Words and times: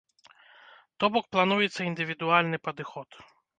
То 1.03 1.09
бок 1.17 1.25
плануецца 1.37 1.81
індывідуальны 1.91 2.57
падыход. 2.67 3.09